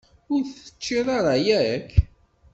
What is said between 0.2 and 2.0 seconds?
Ur t-teččiḍ ara, yak?